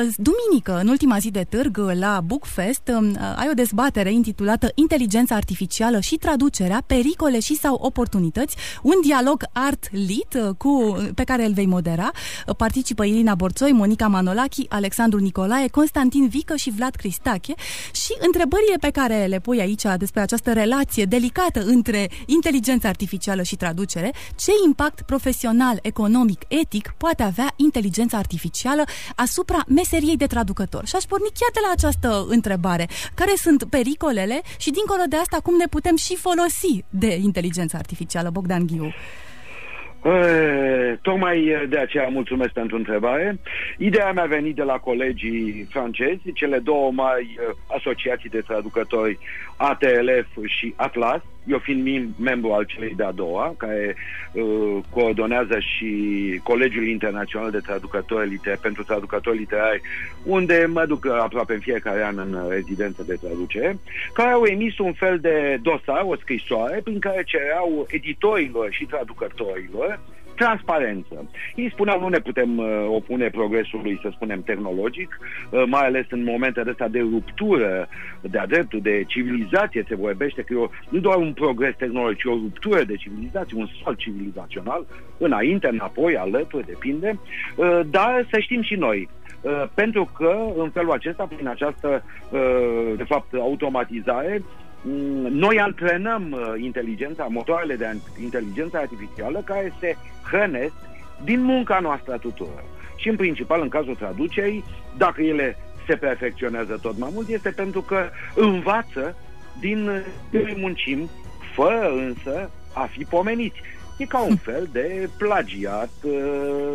[0.00, 6.00] Duminică, în ultima zi de târg, la Bookfest, um, ai o dezbatere intitulată Inteligența artificială
[6.00, 11.66] și traducerea, pericole și sau oportunități, un dialog art-lit uh, cu, pe care îl vei
[11.66, 12.10] modera.
[12.46, 17.54] Uh, participă Irina Borțoi, Monica Manolachi, Alexandru Nicolae, Constantin Vică și Vlad Cristache
[17.92, 23.56] și întrebările pe care le pui aici despre această relație delicată între inteligența artificială și
[23.56, 30.86] traducere, ce impact profesional, economic, etic poate avea inteligența artificială asupra meseriei de traducător.
[30.86, 32.86] Și aș porni chiar de la această întrebare.
[33.14, 38.30] Care sunt pericolele și, dincolo de asta, cum ne putem și folosi de inteligența artificială?
[38.30, 38.92] Bogdan Ghiu.
[40.04, 43.38] E, tocmai de aceea mulțumesc pentru întrebare.
[43.78, 47.38] Ideea mea a venit de la colegii francezi, cele două mari
[47.76, 49.18] asociații de traducători,
[49.56, 53.96] ATLF și Atlas, eu fiind membru al celei de-a doua, care
[54.32, 55.90] uh, coordonează și
[56.42, 59.80] Colegiul Internațional de Traducători Liter- pentru Traducători Literari,
[60.24, 63.78] unde mă duc aproape în fiecare an în rezidență de traducere,
[64.12, 70.00] care au emis un fel de dosar, o scrisoare, prin care cereau editorilor și traducătorilor
[70.42, 71.30] transparență.
[71.54, 76.22] Ei spuneau nu ne putem uh, opune progresului, să spunem, tehnologic, uh, mai ales în
[76.24, 77.88] momentele astea de ruptură
[78.20, 82.24] de-a dreptul, de civilizație se vorbește, că e o, nu doar un progres tehnologic, ci
[82.24, 84.86] o ruptură de civilizație, un salt civilizațional,
[85.18, 87.18] înainte, înapoi, alături, depinde,
[87.56, 89.08] uh, dar să știm și noi,
[89.42, 94.69] Uh, pentru că în felul acesta, prin această, uh, de fapt, automatizare, Mm,
[95.30, 99.96] noi antrenăm uh, inteligența, motoarele de inteligență artificială care se
[100.30, 100.74] hrănesc
[101.24, 102.64] din munca noastră a tuturor.
[102.96, 104.64] Și în principal, în cazul traducerii,
[104.96, 109.16] dacă ele se perfecționează tot mai mult, este pentru că învață
[109.60, 109.90] din
[110.30, 111.08] ce muncim,
[111.54, 113.60] fără însă a fi pomeniți.
[113.98, 116.74] E ca un fel de plagiat uh,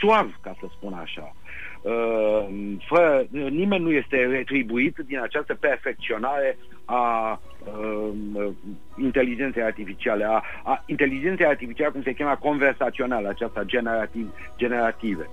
[0.00, 1.34] suav, ca să spun așa.
[1.82, 2.46] Uh,
[2.86, 8.48] fără, nimeni nu este retribuit din această perfecționare a uh,
[8.96, 15.28] inteligenței artificiale, a, a inteligenței artificiale, cum se cheamă, conversațională, aceasta generativ, generative.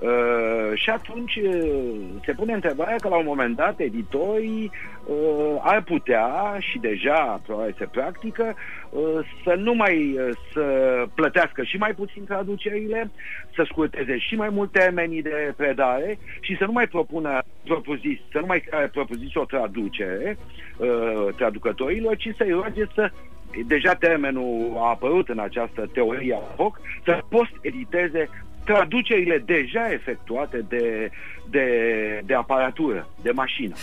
[0.00, 4.70] Uh, și atunci uh, se pune întrebarea că la un moment dat editorii
[5.04, 8.54] uh, ar putea, și deja probabil se practică,
[8.90, 10.62] uh, să nu mai uh, să
[11.14, 13.10] plătească și mai puțin traducerile,
[13.54, 18.38] să scurteze și mai mult termenii de predare și să nu mai propună propozis, să
[18.38, 20.38] nu mai propozis o traducere
[20.76, 20.95] uh,
[21.36, 23.10] traducătorilor, ci să-i roage să
[23.66, 28.28] deja termenul a apărut în această teorie a foc, să post-editeze
[28.64, 31.10] traducerile deja efectuate de,
[31.50, 31.66] de,
[32.24, 33.74] de aparatură, de mașină.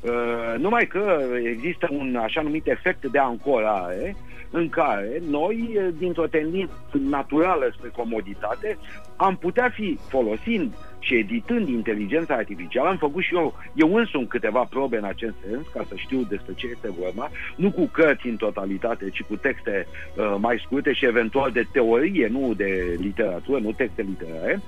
[0.00, 4.16] Uh, numai că există un așa numit efect de ancorare
[4.50, 8.78] în care noi, dintr-o tendință naturală spre comoditate,
[9.16, 14.66] am putea fi folosind și editând inteligența artificială, am făcut și eu, eu însumi câteva
[14.70, 18.36] probe în acest sens, ca să știu despre ce este vorba, nu cu cărți în
[18.36, 23.72] totalitate, ci cu texte uh, mai scurte și eventual de teorie, nu de literatură, nu
[23.72, 24.60] texte literare,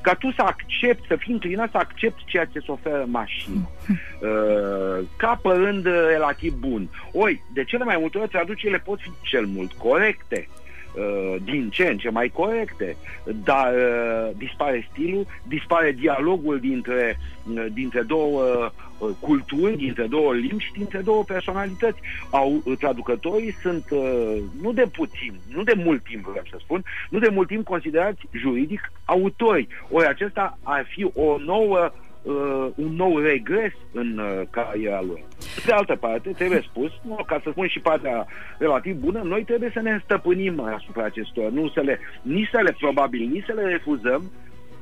[0.00, 5.06] ca tu să accepti, să fii înclinat să accepti ceea ce se oferă mașină, uh,
[5.16, 6.88] ca părând relativ bun.
[7.12, 10.69] Oi, de cele mai multe ori traducerile pot fi cel mult corecte, Uh,
[11.44, 12.96] din ce în ce mai corecte,
[13.44, 17.18] dar uh, dispare stilul, dispare dialogul dintre,
[17.54, 18.70] uh, dintre două
[19.20, 22.00] culturi, dintre două limbi și dintre două personalități.
[22.30, 23.84] Au, traducătorii sunt
[24.60, 28.20] nu de puțin, nu de mult timp, vreau să spun, nu de mult timp considerați
[28.30, 29.68] juridic autori.
[29.90, 32.08] Ori acesta ar fi o nouă uh,
[32.74, 35.20] un nou regres în uh, cariera lor.
[35.66, 38.26] De altă parte, trebuie spus, nu, ca să spun și partea
[38.58, 42.76] relativ bună, noi trebuie să ne stăpânim asupra acestor, nu să le, nici să le,
[42.80, 44.30] probabil, nici să le refuzăm,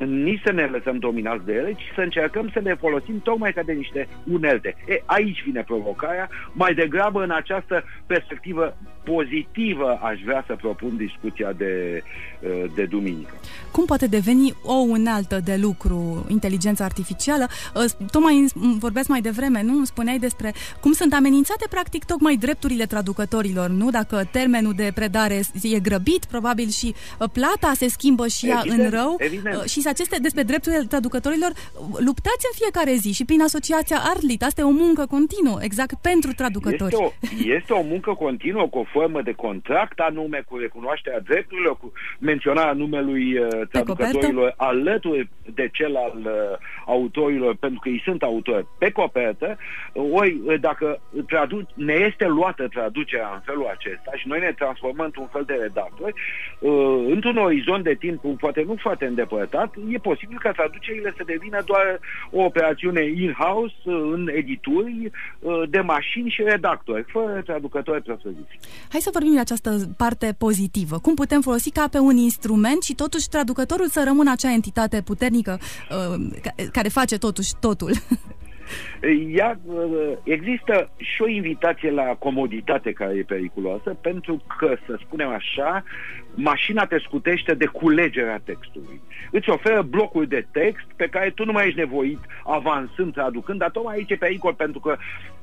[0.05, 3.63] nici să ne lăsăm dominați de ele, ci să încercăm să le folosim tocmai ca
[3.63, 4.77] de niște unelte.
[4.89, 11.53] E, aici vine provocarea, mai degrabă în această perspectivă pozitivă aș vrea să propun discuția
[11.53, 12.03] de,
[12.41, 13.35] uh, de duminică.
[13.73, 17.47] Cum poate deveni o unealtă de lucru inteligența artificială?
[17.75, 18.47] Uh, tocmai
[18.79, 19.85] vorbesc mai devreme, nu?
[19.85, 23.91] Spuneai despre cum sunt amenințate practic tocmai drepturile traducătorilor, nu?
[23.91, 28.93] Dacă termenul de predare e grăbit, probabil și uh, plata se schimbă și ea evident,
[28.93, 29.63] în rău evident.
[29.63, 31.53] și Deci aceste, despre drepturile traducătorilor,
[32.09, 34.43] luptați în fiecare zi și prin asociația Arlit.
[34.43, 36.95] Asta e o muncă continuă, exact pentru traducători.
[36.95, 37.11] Este o,
[37.57, 42.73] este o muncă continuă cu o formă de contract anume, cu recunoașterea drepturilor, cu menționarea
[42.73, 46.33] numelui uh, traducătorilor alături de cel al uh,
[46.87, 49.59] autorilor, pentru că ei sunt autori pe copertă.
[49.93, 55.05] Ori, uh, dacă tradu- ne este luată traducerea în felul acesta și noi ne transformăm
[55.05, 56.15] într-un fel de redactori,
[56.59, 61.63] uh, într-un orizont de timp, poate nu foarte îndepărtat, e posibil ca traducerile să devină
[61.67, 68.59] doar o operațiune in-house, uh, în edituri, uh, de mașini și redactori, fără traducători profesioniști.
[68.89, 70.99] Hai să vorbim de această parte pozitivă.
[70.99, 75.59] Cum putem folosi ca pe un instrument și totuși traducătorul să rămână acea entitate puternică
[76.73, 77.91] care face totuși totul?
[79.33, 79.59] Ea,
[80.23, 85.85] există și o invitație la comoditate care e periculoasă, pentru că, să spunem așa,
[86.35, 89.01] mașina te scutește de culegerea textului.
[89.31, 93.71] Îți oferă blocuri de text pe care tu nu mai ești nevoit avansând, traducând, dar
[93.71, 94.97] tocmai aici e pericol, pentru că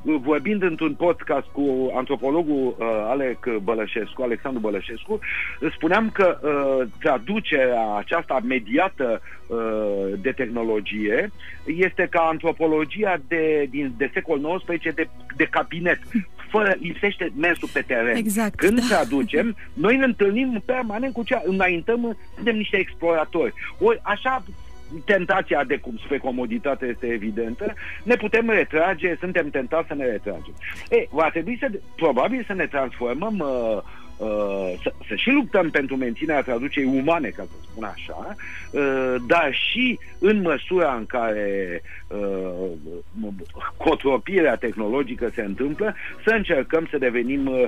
[0.05, 5.19] vorbind într-un podcast cu antropologul uh, Alec Bălășescu, Alexandru Bălășescu,
[5.75, 9.57] spuneam că uh, traducerea aceasta mediată uh,
[10.21, 11.31] de tehnologie
[11.65, 15.99] este ca antropologia de, din, de secol XIX de, de cabinet
[16.49, 18.15] fără, lipsește mersul pe teren.
[18.15, 18.85] Exact, Când da.
[18.85, 23.53] traducem, noi ne întâlnim permanent cu cea, înaintăm, suntem niște exploratori.
[23.79, 24.43] Ori așa
[25.05, 27.73] tentația de cum spre comoditate este evidentă,
[28.03, 30.53] ne putem retrage, suntem tentați să ne retragem.
[30.89, 33.81] E, va trebui să, probabil să ne transformăm uh,
[34.17, 38.35] Uh, să, să și luptăm pentru menținerea traducerii umane, ca să spun așa,
[38.71, 42.69] uh, dar și în măsura în care uh,
[43.77, 45.95] cotropirea tehnologică se întâmplă,
[46.25, 47.65] să încercăm să devenim uh,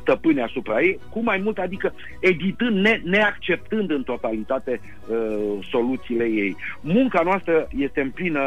[0.00, 6.56] stăpâni asupra ei, cu mai mult, adică editând, ne, neacceptând în totalitate uh, soluțiile ei.
[6.80, 8.40] Munca noastră este în plină,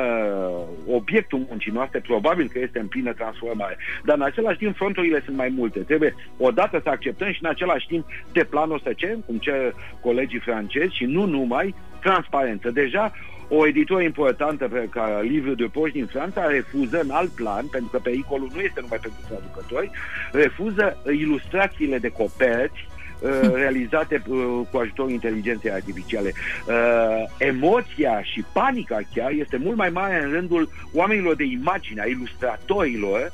[0.87, 5.35] obiectul muncii noastre, probabil că este în plină transformare, dar în același timp fronturile sunt
[5.35, 5.79] mai multe.
[5.79, 9.73] Trebuie odată să acceptăm și în același timp de plan o să cerem, cum cer
[10.01, 12.71] colegii francezi și nu numai, transparență.
[12.71, 13.11] Deja
[13.49, 17.89] o editură importantă pe ca Livre de Poști din Franța refuză în alt plan, pentru
[17.89, 19.91] că pericolul nu este numai pentru traducători,
[20.31, 22.88] refuză ilustrațiile de coperți Uh,
[23.53, 26.31] realizate uh, cu ajutorul inteligenței artificiale.
[26.67, 26.75] Uh,
[27.37, 33.31] emoția și panica chiar este mult mai mare în rândul oamenilor de imagine, a ilustratorilor,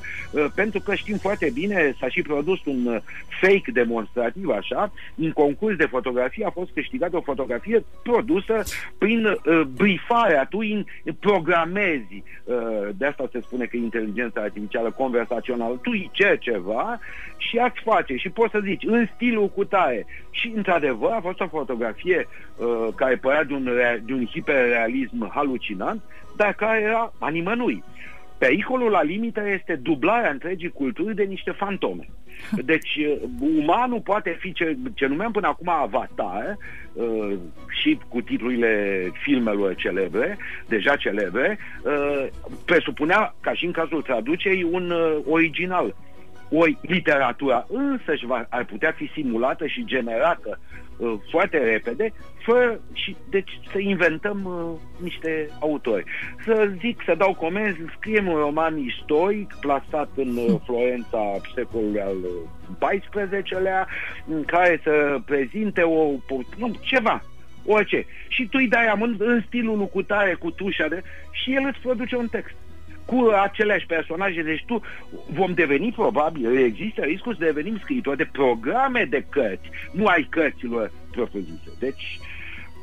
[0.54, 3.00] pentru că știm foarte bine, s-a și produs un
[3.40, 8.62] fake demonstrativ, așa, în concurs de fotografie a fost câștigată o fotografie produsă
[8.98, 10.84] prin uh, brifarea, tu în
[11.20, 16.98] programezi, uh, de asta se spune că inteligența artificială conversațională, tu îi ceri ceva
[17.36, 18.16] și ați face.
[18.16, 20.06] Și poți să zici în stilul cu tare.
[20.30, 23.70] Și într-adevăr a fost o fotografie uh, care părea de un,
[24.04, 26.02] de un hiperrealism halucinant,
[26.36, 27.82] dar care era a nimănui.
[28.38, 32.08] Pericolul la limită este dublarea întregii culturi de niște fantome.
[32.70, 33.16] Deci, uh,
[33.58, 36.56] umanul poate fi ce, ce numeam până acum avatar
[36.92, 37.32] uh,
[37.82, 38.72] și cu titlurile
[39.22, 40.38] filmelor celebre,
[40.68, 42.26] deja celebre, uh,
[42.64, 45.94] presupunea, ca și în cazul traducerii, un uh, original.
[46.50, 50.58] Ori literatura însăși va, ar putea fi simulată și generată
[50.96, 52.12] uh, foarte repede,
[52.44, 56.04] fără și deci să inventăm uh, niște autori.
[56.44, 62.16] Să zic, să dau comenzi, scriem un roman istoric plasat în uh, Florența secolului al
[62.78, 63.86] XIV-lea,
[64.26, 66.10] în care să prezinte o,
[66.56, 67.22] nu, ceva,
[67.66, 68.06] orice.
[68.28, 71.80] Și tu îi dai amând în stilul lui cutare, cu tușa de, și el îți
[71.80, 72.54] produce un text
[73.06, 74.42] cu aceleași personaje.
[74.42, 74.82] Deci tu
[75.32, 80.92] vom deveni probabil, există riscul să devenim scriitori de programe de cărți, nu ai cărților
[81.10, 81.70] propriu-zise.
[81.78, 82.18] Deci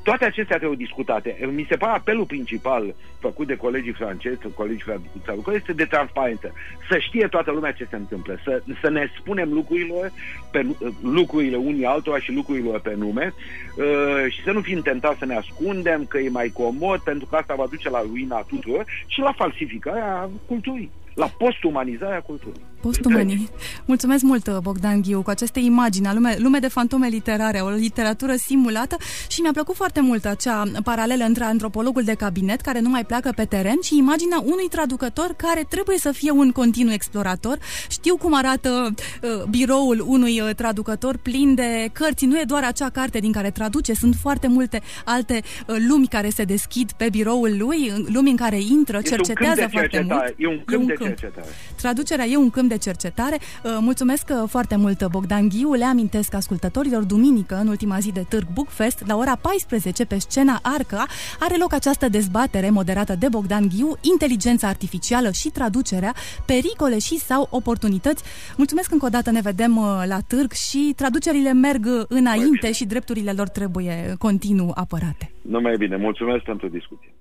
[0.03, 1.49] toate acestea trebuie discutate.
[1.51, 4.83] Mi se pare apelul principal făcut de colegii francezi, colegii
[5.23, 6.53] traducători, este de transparență.
[6.89, 10.11] Să știe toată lumea ce se întâmplă, să, să ne spunem lucrurile,
[10.51, 10.65] pe,
[11.01, 13.33] lucrurile unii altora și lucrurile pe nume
[13.77, 17.35] uh, și să nu fim tentați să ne ascundem, că e mai comod, pentru că
[17.35, 22.61] asta va duce la ruina tuturor și la falsificarea culturii la postumanizarea culturii.
[22.81, 23.49] Postumanii.
[23.85, 28.97] Mulțumesc mult, Bogdan Ghiu, cu aceste imagini, lume, lume de fantome literare, o literatură simulată
[29.27, 33.31] și mi-a plăcut foarte mult acea paralelă între antropologul de cabinet care nu mai pleacă
[33.35, 37.57] pe teren și imaginea unui traducător care trebuie să fie un continuu explorator.
[37.89, 42.25] Știu cum arată uh, biroul unui uh, traducător plin de cărți.
[42.25, 46.29] Nu e doar acea carte din care traduce, sunt foarte multe alte uh, lumi care
[46.29, 50.33] se deschid pe biroul lui, lumi în care intră, cercetează foarte mult.
[50.37, 51.47] E un câmp, e un câmp de de cercetare.
[51.75, 53.37] Traducerea e un câmp de cercetare.
[53.39, 55.73] Uh, mulțumesc uh, foarte mult, Bogdan Ghiu.
[55.73, 60.59] Le amintesc ascultătorilor, duminică, în ultima zi de târg Bookfest, la ora 14, pe scena
[60.61, 61.05] Arca,
[61.39, 66.13] are loc această dezbatere moderată de Bogdan Ghiu, inteligența artificială și traducerea,
[66.45, 68.23] pericole și sau oportunități.
[68.57, 73.31] Mulțumesc încă o dată, ne vedem uh, la târg și traducerile merg înainte și drepturile
[73.31, 75.31] lor trebuie continuu apărate.
[75.41, 77.12] Numai bine, mulțumesc pentru discuție.